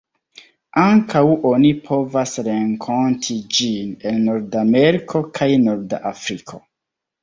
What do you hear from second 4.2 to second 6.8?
Nordameriko kaj norda Afriko.